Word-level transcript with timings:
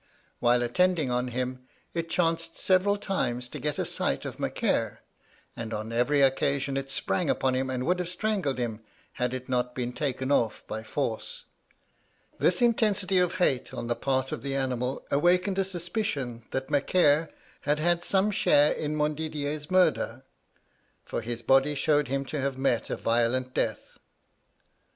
While 0.39 0.63
attending 0.63 1.11
on 1.11 1.27
him, 1.27 1.67
it 1.93 2.09
chanced 2.09 2.57
several 2.57 2.97
times 2.97 3.47
to 3.49 3.59
get 3.59 3.77
a 3.77 3.85
sight 3.85 4.25
of 4.25 4.39
Macaire, 4.39 5.01
and 5.55 5.75
on 5.75 5.91
every 5.93 6.23
occasion 6.23 6.75
it 6.75 6.89
sprang 6.89 7.29
upon 7.29 7.53
him, 7.53 7.69
and 7.69 7.85
would 7.85 7.99
have 7.99 8.09
strangled 8.09 8.57
him 8.57 8.81
had 9.21 9.31
it 9.31 9.47
not 9.47 9.75
been 9.75 9.93
taken 9.93 10.31
off 10.31 10.65
by 10.65 10.81
force. 10.81 11.43
This 12.39 12.63
intensity 12.63 13.19
of 13.19 13.35
hate 13.35 13.75
on 13.75 13.85
the 13.85 13.95
part 13.95 14.31
of 14.31 14.41
the 14.41 14.55
animal 14.55 15.05
awakened 15.11 15.59
a 15.59 15.63
suspicion 15.63 16.45
that 16.49 16.71
Macaire 16.71 17.29
had 17.61 17.77
had 17.77 18.03
some 18.03 18.31
share 18.31 18.71
in 18.71 18.95
Montdidier's 18.95 19.69
murder, 19.69 20.23
for 21.05 21.21
his 21.21 21.43
body 21.43 21.75
showed 21.75 22.07
him 22.07 22.25
to 22.25 22.39
have 22.41 22.57
met 22.57 22.89
a 22.89 22.97
violent 22.97 23.53
death. 23.53 23.99